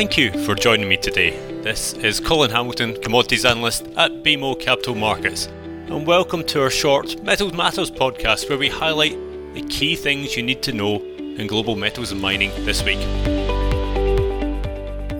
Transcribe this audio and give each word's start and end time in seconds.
Thank 0.00 0.16
you 0.16 0.32
for 0.46 0.54
joining 0.54 0.88
me 0.88 0.96
today. 0.96 1.32
This 1.60 1.92
is 1.92 2.20
Colin 2.20 2.50
Hamilton, 2.50 2.96
Commodities 3.02 3.44
Analyst 3.44 3.86
at 3.98 4.10
BMO 4.22 4.58
Capital 4.58 4.94
Markets, 4.94 5.44
and 5.44 6.06
welcome 6.06 6.42
to 6.44 6.62
our 6.62 6.70
short 6.70 7.22
Metals 7.22 7.52
Matters 7.52 7.90
podcast 7.90 8.48
where 8.48 8.56
we 8.56 8.70
highlight 8.70 9.12
the 9.52 9.60
key 9.68 9.96
things 9.96 10.38
you 10.38 10.42
need 10.42 10.62
to 10.62 10.72
know 10.72 11.02
in 11.02 11.46
global 11.46 11.76
metals 11.76 12.12
and 12.12 12.20
mining 12.22 12.48
this 12.64 12.82
week. 12.82 12.96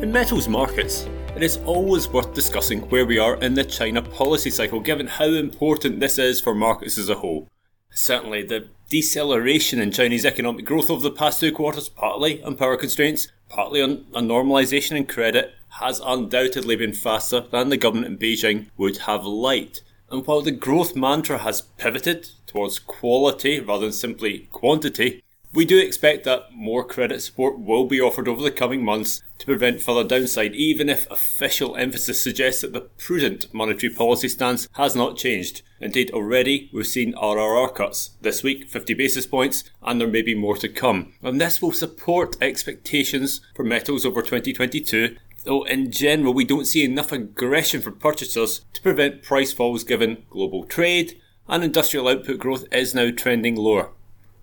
In 0.02 0.10
metals 0.10 0.48
markets, 0.48 1.06
it 1.36 1.42
is 1.42 1.58
always 1.66 2.08
worth 2.08 2.32
discussing 2.32 2.80
where 2.88 3.04
we 3.04 3.18
are 3.18 3.34
in 3.42 3.52
the 3.52 3.64
China 3.64 4.00
policy 4.00 4.48
cycle 4.48 4.80
given 4.80 5.06
how 5.06 5.26
important 5.26 6.00
this 6.00 6.18
is 6.18 6.40
for 6.40 6.54
markets 6.54 6.96
as 6.96 7.10
a 7.10 7.16
whole. 7.16 7.50
Certainly, 7.92 8.44
the 8.44 8.68
deceleration 8.88 9.80
in 9.80 9.92
Chinese 9.92 10.24
economic 10.24 10.64
growth 10.64 10.90
over 10.90 11.02
the 11.02 11.10
past 11.10 11.40
two 11.40 11.52
quarters, 11.52 11.88
partly 11.88 12.42
on 12.42 12.56
power 12.56 12.76
constraints, 12.76 13.28
partly 13.48 13.82
on 13.82 14.06
a 14.14 14.20
normalisation 14.20 14.96
in 14.96 15.06
credit, 15.06 15.54
has 15.80 16.00
undoubtedly 16.04 16.76
been 16.76 16.92
faster 16.92 17.40
than 17.40 17.68
the 17.68 17.76
government 17.76 18.06
in 18.06 18.18
Beijing 18.18 18.66
would 18.76 18.98
have 18.98 19.24
liked. 19.24 19.82
And 20.10 20.26
while 20.26 20.42
the 20.42 20.50
growth 20.50 20.96
mantra 20.96 21.38
has 21.38 21.62
pivoted 21.62 22.30
towards 22.46 22.80
quality 22.80 23.60
rather 23.60 23.86
than 23.86 23.92
simply 23.92 24.48
quantity, 24.50 25.22
we 25.52 25.64
do 25.64 25.78
expect 25.78 26.24
that 26.24 26.52
more 26.52 26.84
credit 26.84 27.20
support 27.22 27.58
will 27.58 27.86
be 27.86 28.00
offered 28.00 28.28
over 28.28 28.42
the 28.42 28.50
coming 28.50 28.84
months 28.84 29.22
to 29.38 29.46
prevent 29.46 29.82
further 29.82 30.04
downside, 30.04 30.54
even 30.54 30.88
if 30.88 31.10
official 31.10 31.76
emphasis 31.76 32.22
suggests 32.22 32.62
that 32.62 32.72
the 32.72 32.80
prudent 32.80 33.52
monetary 33.52 33.92
policy 33.92 34.28
stance 34.28 34.68
has 34.72 34.94
not 34.94 35.16
changed. 35.16 35.62
Indeed, 35.80 36.10
already 36.10 36.68
we've 36.72 36.86
seen 36.86 37.14
RRR 37.14 37.74
cuts 37.74 38.10
this 38.20 38.42
week, 38.42 38.68
50 38.68 38.94
basis 38.94 39.26
points, 39.26 39.64
and 39.82 40.00
there 40.00 40.08
may 40.08 40.22
be 40.22 40.34
more 40.34 40.56
to 40.58 40.68
come. 40.68 41.14
And 41.22 41.40
this 41.40 41.62
will 41.62 41.72
support 41.72 42.36
expectations 42.40 43.40
for 43.54 43.64
metals 43.64 44.04
over 44.04 44.22
2022 44.22 45.16
though 45.44 45.62
in 45.64 45.90
general 45.90 46.34
we 46.34 46.44
don't 46.44 46.66
see 46.66 46.84
enough 46.84 47.12
aggression 47.12 47.80
from 47.80 47.96
purchasers 47.96 48.60
to 48.72 48.82
prevent 48.82 49.22
price 49.22 49.52
falls 49.52 49.84
given 49.84 50.22
global 50.28 50.64
trade 50.64 51.20
and 51.48 51.64
industrial 51.64 52.08
output 52.08 52.38
growth 52.38 52.64
is 52.72 52.94
now 52.94 53.10
trending 53.10 53.56
lower. 53.56 53.90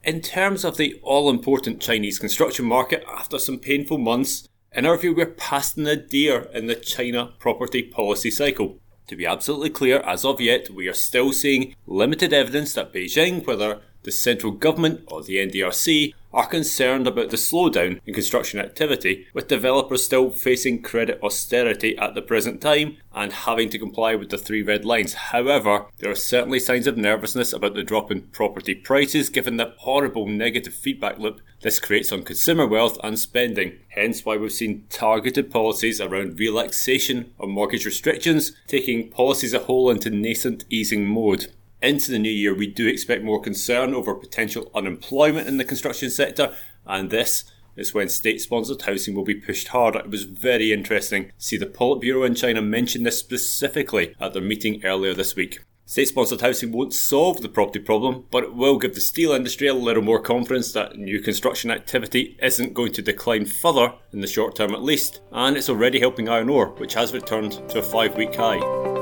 In 0.03 0.21
terms 0.21 0.65
of 0.65 0.77
the 0.77 0.99
all 1.03 1.29
important 1.29 1.81
Chinese 1.81 2.19
construction 2.19 2.65
market, 2.65 3.03
after 3.11 3.39
some 3.39 3.59
painful 3.59 3.97
months, 3.97 4.47
in 4.71 4.85
our 4.85 4.97
view, 4.97 5.13
we're 5.15 5.25
past 5.25 5.75
the 5.75 5.81
nadir 5.81 6.49
in 6.53 6.67
the 6.67 6.75
China 6.75 7.33
property 7.39 7.81
policy 7.81 8.29
cycle. 8.29 8.77
To 9.07 9.15
be 9.15 9.25
absolutely 9.25 9.69
clear, 9.69 9.99
as 9.99 10.25
of 10.25 10.41
yet, 10.41 10.69
we 10.69 10.89
are 10.89 10.93
still 10.93 11.31
seeing 11.31 11.75
limited 11.85 12.33
evidence 12.33 12.73
that 12.73 12.93
Beijing, 12.93 13.45
whether 13.47 13.79
the 14.07 14.11
central 14.13 14.53
government 14.53 15.03
or 15.07 15.21
the 15.21 15.35
NDRC, 15.35 16.13
are 16.33 16.47
concerned 16.47 17.07
about 17.07 17.29
the 17.29 17.35
slowdown 17.35 17.99
in 18.05 18.13
construction 18.13 18.59
activity, 18.59 19.27
with 19.33 19.47
developers 19.47 20.05
still 20.05 20.29
facing 20.29 20.81
credit 20.81 21.19
austerity 21.21 21.97
at 21.97 22.15
the 22.15 22.21
present 22.21 22.61
time 22.61 22.95
and 23.13 23.33
having 23.33 23.69
to 23.69 23.79
comply 23.79 24.15
with 24.15 24.29
the 24.29 24.37
three 24.37 24.61
red 24.61 24.85
lines. 24.85 25.13
However, 25.13 25.87
there 25.97 26.11
are 26.11 26.15
certainly 26.15 26.59
signs 26.59 26.87
of 26.87 26.95
nervousness 26.95 27.51
about 27.51 27.73
the 27.73 27.83
drop 27.83 28.09
in 28.09 28.21
property 28.21 28.75
prices 28.75 29.29
given 29.29 29.57
the 29.57 29.73
horrible 29.79 30.25
negative 30.27 30.73
feedback 30.73 31.17
loop 31.17 31.41
this 31.61 31.79
creates 31.79 32.11
on 32.11 32.23
consumer 32.23 32.67
wealth 32.67 32.97
and 33.03 33.17
spending. 33.17 33.79
Hence 33.89 34.23
why 34.23 34.37
we've 34.37 34.51
seen 34.51 34.85
targeted 34.89 35.49
policies 35.49 35.99
around 35.99 36.39
relaxation 36.39 37.33
of 37.39 37.49
mortgage 37.49 37.85
restrictions, 37.85 38.51
taking 38.67 39.09
policies 39.09 39.53
as 39.53 39.61
a 39.61 39.65
whole 39.65 39.89
into 39.89 40.11
nascent 40.11 40.65
easing 40.69 41.05
mode 41.05 41.47
into 41.81 42.11
the 42.11 42.19
new 42.19 42.31
year, 42.31 42.55
we 42.55 42.67
do 42.67 42.87
expect 42.87 43.23
more 43.23 43.41
concern 43.41 43.93
over 43.93 44.15
potential 44.15 44.71
unemployment 44.73 45.47
in 45.47 45.57
the 45.57 45.65
construction 45.65 46.09
sector, 46.09 46.53
and 46.85 47.09
this 47.09 47.43
is 47.75 47.93
when 47.93 48.09
state 48.09 48.41
sponsored 48.41 48.81
housing 48.81 49.13
will 49.13 49.23
be 49.23 49.35
pushed 49.35 49.69
harder. 49.69 49.99
It 49.99 50.09
was 50.09 50.23
very 50.23 50.73
interesting 50.73 51.27
to 51.27 51.31
see 51.37 51.57
the 51.57 51.67
Politburo 51.67 52.25
in 52.25 52.35
China 52.35 52.61
mention 52.61 53.03
this 53.03 53.19
specifically 53.19 54.15
at 54.19 54.33
their 54.33 54.41
meeting 54.41 54.83
earlier 54.83 55.13
this 55.13 55.35
week. 55.35 55.59
State 55.85 56.09
sponsored 56.09 56.41
housing 56.41 56.73
won't 56.73 56.93
solve 56.93 57.41
the 57.41 57.47
property 57.47 57.79
problem, 57.79 58.25
but 58.29 58.43
it 58.43 58.53
will 58.53 58.77
give 58.77 58.93
the 58.93 58.99
steel 58.99 59.31
industry 59.31 59.67
a 59.67 59.73
little 59.73 60.03
more 60.03 60.19
confidence 60.19 60.73
that 60.73 60.97
new 60.97 61.21
construction 61.21 61.71
activity 61.71 62.37
isn't 62.41 62.73
going 62.73 62.91
to 62.91 63.01
decline 63.01 63.45
further 63.45 63.93
in 64.11 64.19
the 64.19 64.27
short 64.27 64.53
term 64.53 64.73
at 64.73 64.83
least, 64.83 65.21
and 65.31 65.55
it's 65.55 65.69
already 65.69 65.99
helping 65.99 66.27
iron 66.27 66.49
ore, 66.49 66.71
which 66.75 66.95
has 66.95 67.13
returned 67.13 67.53
to 67.69 67.79
a 67.79 67.83
five 67.83 68.17
week 68.17 68.35
high. 68.35 68.96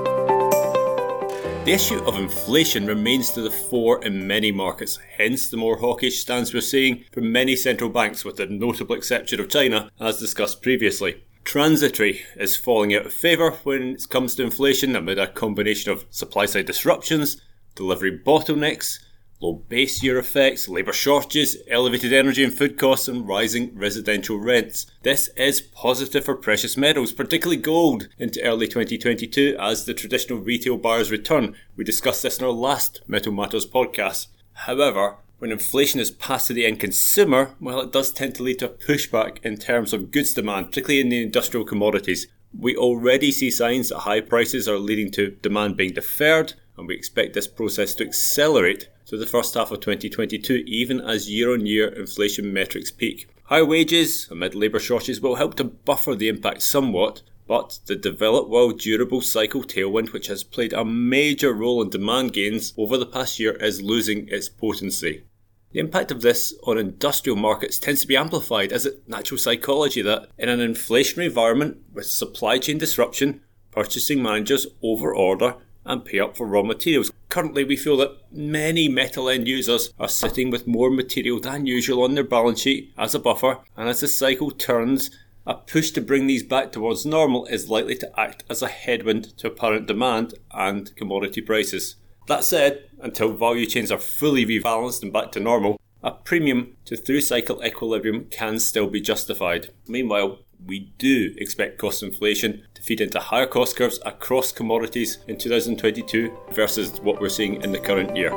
The 1.66 1.74
issue 1.74 1.98
of 2.06 2.20
inflation 2.20 2.86
remains 2.86 3.32
to 3.32 3.42
the 3.42 3.50
fore 3.50 4.06
in 4.06 4.28
many 4.28 4.52
markets, 4.52 5.00
hence 5.18 5.50
the 5.50 5.58
more 5.58 5.78
hawkish 5.78 6.22
stance 6.22 6.54
we're 6.54 6.62
seeing 6.62 7.06
from 7.12 7.32
many 7.32 7.56
central 7.56 7.90
banks, 7.90 8.24
with 8.24 8.36
the 8.36 8.46
notable 8.46 8.96
exception 8.96 9.40
of 9.40 9.50
China, 9.50 9.90
as 10.00 10.20
discussed 10.20 10.62
previously. 10.62 11.24
Transitory 11.44 12.22
is 12.36 12.56
falling 12.56 12.94
out 12.94 13.08
of 13.08 13.14
favour 13.16 13.50
when 13.64 13.96
it 13.96 14.08
comes 14.12 14.36
to 14.36 14.44
inflation 14.44 14.96
amid 14.96 15.18
a 15.18 15.26
combination 15.26 15.92
of 15.92 16.06
supply 16.12 16.46
side 16.46 16.68
disruptions, 16.68 17.42
delivery 17.74 18.16
bottlenecks, 18.16 19.00
low 19.42 19.54
base 19.54 20.02
year 20.02 20.18
effects, 20.18 20.68
labour 20.68 20.94
shortages, 20.94 21.58
elevated 21.70 22.14
energy 22.14 22.44
and 22.44 22.54
food 22.54 22.78
costs, 22.78 23.08
and 23.08 23.28
rising 23.28 23.78
residential 23.78 24.40
rents. 24.40 24.86
This 25.04 25.30
is 25.36 25.62
positive 25.62 26.26
for 26.26 26.36
precious 26.36 26.78
metals, 26.78 27.12
particularly 27.12 27.62
gold, 27.62 28.08
into 28.18 28.42
early 28.44 28.68
2022 28.68 29.58
as 29.60 29.86
the 29.86 29.94
traditional 29.94 30.40
retail 30.40 30.78
buyers 30.78 31.12
return. 31.12 31.56
We 31.76 31.84
discussed 31.84 32.24
this 32.24 32.40
in 32.40 32.46
our 32.46 32.52
last 32.52 33.02
Metal 33.08 33.32
Matters 33.32 33.68
podcast. 33.68 34.28
However, 34.54 35.18
when 35.40 35.52
inflation 35.52 36.00
is 36.00 36.12
passed 36.12 36.48
to 36.48 36.54
the 36.54 36.66
end 36.66 36.80
consumer, 36.80 37.56
well, 37.60 37.82
it 37.82 37.92
does 37.92 38.12
tend 38.12 38.36
to 38.36 38.44
lead 38.44 38.60
to 38.60 38.66
a 38.66 38.74
pushback 38.74 39.44
in 39.44 39.58
terms 39.58 39.92
of 39.92 40.12
goods 40.12 40.34
demand, 40.34 40.68
particularly 40.68 41.02
in 41.02 41.10
the 41.10 41.22
industrial 41.22 41.66
commodities. 41.66 42.28
We 42.58 42.76
already 42.76 43.34
see 43.34 43.52
signs 43.52 43.90
that 43.90 44.00
high 44.00 44.22
prices 44.22 44.68
are 44.70 44.80
leading 44.80 45.12
to 45.12 45.32
demand 45.32 45.76
being 45.76 45.94
deferred, 45.94 46.54
and 46.78 46.88
we 46.88 46.96
expect 46.96 47.34
this 47.34 47.48
process 47.48 47.94
to 47.96 48.06
accelerate 48.06 48.90
through 49.06 49.20
the 49.20 49.26
first 49.26 49.54
half 49.54 49.72
of 49.72 49.80
2022, 49.80 50.64
even 50.66 51.00
as 51.00 51.30
year 51.30 51.54
on 51.54 51.66
year 51.66 51.88
inflation 51.88 52.52
metrics 52.52 52.92
peak. 52.92 53.28
High 53.46 53.62
wages 53.62 54.28
amid 54.32 54.56
labour 54.56 54.80
shortages 54.80 55.22
will 55.22 55.36
help 55.36 55.56
to 55.56 55.64
buffer 55.64 56.16
the 56.16 56.28
impact 56.28 56.64
somewhat, 56.64 57.22
but 57.48 57.80
the 57.86 57.96
developed 57.96 58.50
world 58.50 58.80
durable 58.80 59.22
cycle 59.22 59.64
tailwind, 59.64 60.12
which 60.12 60.28
has 60.28 60.44
played 60.44 60.74
a 60.74 60.84
major 60.84 61.54
role 61.54 61.82
in 61.82 61.90
demand 61.90 62.34
gains 62.34 62.74
over 62.76 62.98
the 62.98 63.06
past 63.06 63.40
year, 63.40 63.52
is 63.52 63.84
losing 63.84 64.28
its 64.30 64.50
potency. 64.50 65.24
The 65.72 65.80
impact 65.80 66.10
of 66.10 66.22
this 66.22 66.54
on 66.64 66.78
industrial 66.78 67.36
markets 67.36 67.78
tends 67.78 68.02
to 68.02 68.08
be 68.08 68.16
amplified 68.16 68.72
as 68.72 68.86
it 68.86 69.08
natural 69.08 69.38
psychology 69.38 70.02
that 70.02 70.30
in 70.38 70.50
an 70.50 70.60
inflationary 70.60 71.26
environment 71.26 71.78
with 71.94 72.06
supply 72.06 72.58
chain 72.58 72.78
disruption, 72.78 73.42
purchasing 73.72 74.24
managers 74.24 74.66
overorder 74.82 75.58
and 75.86 76.06
pay 76.06 76.20
up 76.20 76.36
for 76.36 76.48
raw 76.48 76.64
materials. 76.64 77.12
Currently, 77.30 77.64
we 77.64 77.76
feel 77.76 77.98
that 77.98 78.18
many 78.32 78.88
metal 78.90 79.30
end 79.30 79.48
users 79.48 79.94
are 80.00 80.08
sitting 80.08 80.50
with 80.50 80.68
more 80.68 80.90
material 80.90 81.40
than 81.40 81.66
usual 81.66 82.04
on 82.04 82.16
their 82.16 82.24
balance 82.24 82.62
sheet 82.62 82.94
as 82.98 83.14
a 83.14 83.20
buffer, 83.20 83.60
and 83.78 83.88
as 83.88 84.00
the 84.00 84.08
cycle 84.08 84.52
turns, 84.52 85.12
a 85.46 85.54
push 85.54 85.92
to 85.92 86.02
bring 86.02 86.28
these 86.28 86.44
back 86.44 86.72
towards 86.72 87.06
normal 87.06 87.46
is 87.46 87.70
likely 87.70 87.96
to 87.96 88.20
act 88.20 88.44
as 88.50 88.62
a 88.62 88.68
headwind 88.68 89.38
to 89.38 89.48
apparent 89.48 89.86
demand 89.86 90.34
and 90.52 90.96
commodity 90.96 91.42
prices. 91.42 91.98
That 92.28 92.44
said, 92.44 92.90
until 93.00 93.34
value 93.34 93.68
chains 93.68 93.92
are 93.92 94.00
fully 94.00 94.46
rebalanced 94.46 95.04
and 95.04 95.14
back 95.14 95.32
to 95.34 95.40
normal, 95.40 95.80
a 96.02 96.12
premium 96.12 96.76
to 96.86 96.96
through 96.96 97.22
cycle 97.22 97.64
equilibrium 97.64 98.26
can 98.32 98.60
still 98.60 98.88
be 98.88 99.02
justified. 99.02 99.70
Meanwhile, 99.88 100.40
we 100.66 100.92
do 100.98 101.34
expect 101.38 101.78
cost 101.78 102.02
inflation 102.02 102.64
to 102.74 102.82
feed 102.82 103.02
into 103.02 103.20
higher 103.20 103.46
cost 103.46 103.76
curves 103.76 104.00
across 104.06 104.52
commodities 104.52 105.20
in 105.28 105.38
2022 105.38 106.36
versus 106.52 107.00
what 107.02 107.22
we're 107.22 107.30
seeing 107.30 107.62
in 107.62 107.72
the 107.72 107.80
current 107.80 108.16
year. 108.16 108.34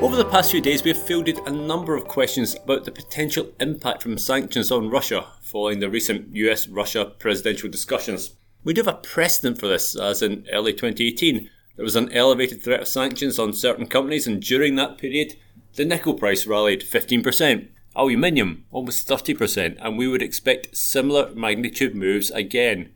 Over 0.00 0.16
the 0.16 0.24
past 0.30 0.50
few 0.50 0.62
days, 0.62 0.82
we 0.82 0.90
have 0.90 1.02
fielded 1.02 1.40
a 1.46 1.50
number 1.50 1.94
of 1.94 2.08
questions 2.08 2.54
about 2.54 2.84
the 2.84 2.92
potential 2.92 3.52
impact 3.60 4.02
from 4.02 4.16
sanctions 4.16 4.72
on 4.72 4.88
Russia 4.88 5.26
following 5.42 5.80
the 5.80 5.90
recent 5.90 6.34
US 6.34 6.66
Russia 6.66 7.12
presidential 7.18 7.68
discussions. 7.68 8.30
We 8.64 8.72
do 8.72 8.80
have 8.80 8.94
a 8.94 8.98
precedent 8.98 9.58
for 9.58 9.68
this, 9.68 9.94
as 9.96 10.22
in 10.22 10.46
early 10.52 10.72
2018, 10.72 11.50
there 11.76 11.84
was 11.84 11.96
an 11.96 12.12
elevated 12.12 12.62
threat 12.62 12.80
of 12.80 12.88
sanctions 12.88 13.38
on 13.38 13.52
certain 13.52 13.86
companies, 13.86 14.26
and 14.26 14.42
during 14.42 14.76
that 14.76 14.98
period, 14.98 15.36
the 15.74 15.84
nickel 15.84 16.14
price 16.14 16.46
rallied 16.46 16.82
15% 16.82 17.68
aluminium 18.00 18.64
almost 18.70 19.06
30%, 19.06 19.76
and 19.80 19.98
we 19.98 20.08
would 20.08 20.22
expect 20.22 20.76
similar 20.76 21.34
magnitude 21.34 21.94
moves 21.94 22.30
again. 22.30 22.92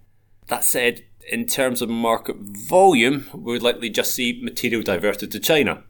That 0.47 0.65
said, 0.65 1.05
in 1.31 1.47
terms 1.47 1.83
of 1.83 1.89
market 1.89 2.37
volume, 2.39 3.27
we 3.35 3.53
would 3.53 3.63
likely 3.63 3.91
just 3.91 4.15
see 4.15 4.41
material 4.43 4.83
diverted 4.83 5.31
to 5.33 5.41
China. 5.41 5.85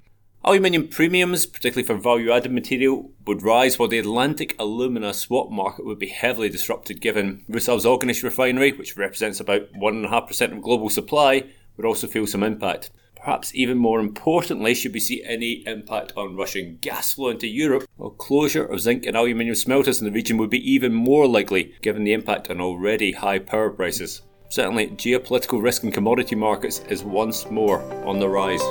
Aluminium 0.45 0.89
premiums, 0.89 1.47
particularly 1.47 1.87
for 1.87 1.97
value 1.97 2.31
added 2.31 2.53
material, 2.53 3.11
would 3.25 3.43
rise 3.43 3.79
while 3.79 3.89
the 3.89 3.99
Atlantic 3.99 4.55
alumina 4.59 5.15
swap 5.15 5.51
market 5.51 5.87
would 5.87 5.99
be 5.99 6.09
heavily 6.09 6.51
disrupted 6.51 7.01
given 7.01 7.45
Rusal's 7.49 7.87
Aughinish 7.87 8.23
refinery, 8.23 8.73
which 8.73 8.97
represents 8.97 9.41
about 9.41 9.73
1.5% 9.73 10.53
of 10.53 10.61
global 10.61 10.91
supply, 10.91 11.45
would 11.77 11.87
also 11.87 12.07
feel 12.07 12.27
some 12.27 12.43
impact. 12.43 12.91
Perhaps 13.25 13.55
even 13.55 13.79
more 13.79 14.00
importantly, 14.00 14.75
should 14.75 14.93
we 14.93 15.00
see 15.00 15.25
any 15.25 15.67
impact 15.67 16.12
on 16.15 16.37
Russian 16.37 16.76
gas 16.82 17.15
flow 17.15 17.31
into 17.31 17.47
Europe, 17.47 17.88
well, 17.97 18.11
closure 18.11 18.67
of 18.67 18.81
zinc 18.81 19.06
and 19.06 19.17
aluminium 19.17 19.55
smelters 19.55 19.99
in 19.99 20.05
the 20.05 20.12
region 20.12 20.37
would 20.37 20.50
be 20.50 20.71
even 20.71 20.93
more 20.93 21.26
likely 21.26 21.75
given 21.81 22.05
the 22.05 22.12
impact 22.12 22.50
on 22.50 22.61
already 22.61 23.12
high 23.12 23.38
power 23.38 23.71
prices. 23.71 24.21
Certainly, 24.50 24.88
geopolitical 24.88 25.62
risk 25.62 25.85
in 25.85 25.91
commodity 25.91 26.37
markets 26.37 26.81
is 26.91 27.03
once 27.03 27.50
more 27.50 27.81
on 28.05 28.19
the 28.19 28.29
rise. 28.29 28.62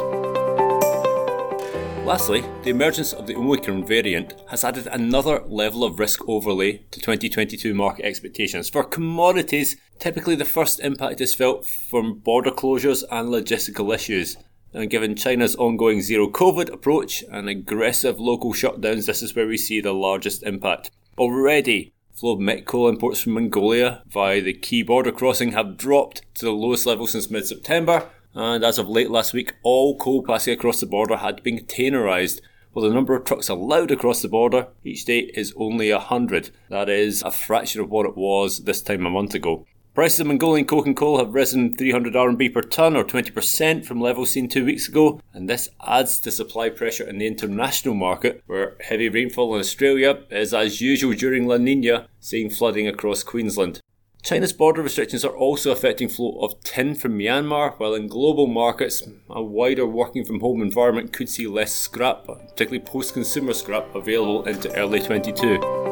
Lastly, 2.05 2.43
the 2.63 2.69
emergence 2.69 3.13
of 3.13 3.25
the 3.25 3.35
Omicron 3.35 3.87
variant 3.87 4.35
has 4.49 4.63
added 4.63 4.87
another 4.87 5.41
level 5.47 5.83
of 5.83 5.99
risk 5.99 6.27
overlay 6.27 6.83
to 6.91 6.99
2022 6.99 7.73
market 7.73 8.05
expectations. 8.05 8.69
For 8.69 8.83
commodities, 8.83 9.77
typically 10.03 10.35
the 10.35 10.43
first 10.43 10.81
impact 10.81 11.21
is 11.21 11.33
felt 11.33 11.65
from 11.65 12.19
border 12.19 12.51
closures 12.51 13.05
and 13.09 13.29
logistical 13.29 13.95
issues. 13.95 14.35
And 14.73 14.89
given 14.89 15.15
China's 15.15 15.55
ongoing 15.55 16.01
zero 16.01 16.27
COVID 16.27 16.69
approach 16.73 17.23
and 17.31 17.47
aggressive 17.47 18.19
local 18.19 18.51
shutdowns, 18.53 19.05
this 19.05 19.21
is 19.23 19.33
where 19.33 19.47
we 19.47 19.55
see 19.55 19.79
the 19.79 19.93
largest 19.93 20.43
impact. 20.43 20.91
Already, 21.17 21.93
flow 22.11 22.33
of 22.33 22.41
met 22.41 22.65
coal 22.65 22.89
imports 22.89 23.21
from 23.21 23.35
Mongolia 23.35 24.03
via 24.07 24.41
the 24.41 24.51
key 24.51 24.83
border 24.83 25.13
crossing 25.13 25.53
have 25.53 25.77
dropped 25.77 26.21
to 26.35 26.43
the 26.43 26.51
lowest 26.51 26.85
level 26.85 27.07
since 27.07 27.31
mid 27.31 27.47
September, 27.47 28.09
and 28.33 28.61
as 28.61 28.77
of 28.77 28.89
late 28.89 29.09
last 29.09 29.31
week, 29.31 29.53
all 29.63 29.97
coal 29.97 30.21
passing 30.21 30.53
across 30.53 30.81
the 30.81 30.85
border 30.85 31.15
had 31.15 31.41
been 31.43 31.59
containerised. 31.59 32.41
While 32.73 32.89
the 32.89 32.93
number 32.93 33.15
of 33.15 33.23
trucks 33.23 33.47
allowed 33.47 33.91
across 33.91 34.21
the 34.21 34.27
border 34.27 34.67
each 34.83 35.05
day 35.05 35.31
is 35.33 35.53
only 35.55 35.93
100. 35.93 36.49
That 36.69 36.89
is 36.89 37.21
a 37.21 37.31
fraction 37.31 37.79
of 37.79 37.89
what 37.89 38.05
it 38.05 38.17
was 38.17 38.65
this 38.65 38.81
time 38.81 39.05
a 39.05 39.09
month 39.09 39.33
ago. 39.33 39.65
Prices 39.93 40.21
of 40.21 40.25
Mongolian 40.25 40.65
coke 40.65 40.87
and 40.87 40.97
coal 40.97 41.19
have 41.19 41.35
risen 41.35 41.77
300 41.77 42.15
RMB 42.15 42.51
per 42.51 42.63
tonne 42.63 42.95
or 42.95 43.03
20% 43.03 43.85
from 43.85 44.01
levels 44.01 44.31
seen 44.31 44.49
two 44.49 44.65
weeks 44.65 44.87
ago, 44.87 45.21
and 45.33 45.47
this 45.47 45.69
adds 45.85 46.19
to 46.21 46.31
supply 46.31 46.69
pressure 46.69 47.07
in 47.07 47.19
the 47.19 47.27
international 47.27 47.93
market, 47.93 48.41
where 48.47 48.75
heavy 48.79 49.07
rainfall 49.07 49.53
in 49.53 49.59
Australia 49.59 50.23
is 50.31 50.51
as 50.51 50.81
usual 50.81 51.13
during 51.13 51.45
La 51.45 51.57
Nina, 51.57 52.07
seeing 52.19 52.49
flooding 52.49 52.87
across 52.87 53.21
Queensland. 53.21 53.81
China's 54.23 54.51
border 54.51 54.81
restrictions 54.81 55.23
are 55.23 55.37
also 55.37 55.71
affecting 55.71 56.09
flow 56.09 56.39
of 56.39 56.59
tin 56.63 56.95
from 56.95 57.19
Myanmar, 57.19 57.77
while 57.77 57.93
in 57.93 58.07
global 58.07 58.47
markets, 58.47 59.03
a 59.29 59.43
wider 59.43 59.85
working 59.85 60.25
from 60.25 60.39
home 60.39 60.63
environment 60.63 61.13
could 61.13 61.29
see 61.29 61.45
less 61.45 61.75
scrap, 61.75 62.25
particularly 62.25 62.79
post 62.79 63.13
consumer 63.13 63.53
scrap, 63.53 63.93
available 63.93 64.43
into 64.45 64.75
early 64.75 64.99
22. 64.99 65.82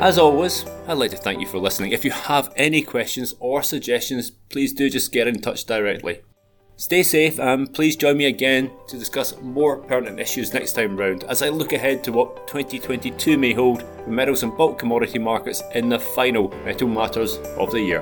As 0.00 0.16
always, 0.16 0.64
I'd 0.88 0.94
like 0.94 1.10
to 1.10 1.18
thank 1.18 1.40
you 1.40 1.46
for 1.46 1.58
listening. 1.58 1.92
If 1.92 2.06
you 2.06 2.10
have 2.10 2.50
any 2.56 2.80
questions 2.80 3.34
or 3.38 3.62
suggestions, 3.62 4.30
please 4.30 4.72
do 4.72 4.88
just 4.88 5.12
get 5.12 5.28
in 5.28 5.42
touch 5.42 5.66
directly. 5.66 6.22
Stay 6.76 7.02
safe 7.02 7.38
and 7.38 7.70
please 7.74 7.96
join 7.96 8.16
me 8.16 8.24
again 8.24 8.70
to 8.88 8.98
discuss 8.98 9.38
more 9.42 9.76
pertinent 9.76 10.18
issues 10.18 10.54
next 10.54 10.72
time 10.72 10.96
round 10.96 11.24
as 11.24 11.42
I 11.42 11.50
look 11.50 11.74
ahead 11.74 12.02
to 12.04 12.12
what 12.12 12.48
2022 12.48 13.36
may 13.36 13.52
hold 13.52 13.82
for 13.82 14.08
metals 14.08 14.42
and 14.42 14.56
bulk 14.56 14.78
commodity 14.78 15.18
markets 15.18 15.62
in 15.74 15.90
the 15.90 15.98
final 15.98 16.48
Metal 16.64 16.88
Matters 16.88 17.36
of 17.58 17.70
the 17.70 17.82
year. 17.82 18.00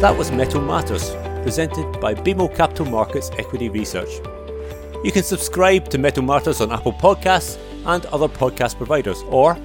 That 0.00 0.16
was 0.18 0.32
Metal 0.32 0.60
Matters, 0.60 1.14
presented 1.42 2.00
by 2.00 2.14
BMO 2.14 2.54
Capital 2.54 2.86
Markets 2.86 3.30
Equity 3.38 3.68
Research. 3.68 4.08
You 5.02 5.12
can 5.12 5.22
subscribe 5.22 5.88
to 5.88 5.98
Metal 5.98 6.22
Matters 6.22 6.60
on 6.60 6.70
Apple 6.72 6.92
Podcasts 6.92 7.58
and 7.86 8.04
other 8.06 8.28
podcast 8.28 8.76
providers, 8.76 9.22
or 9.28 9.56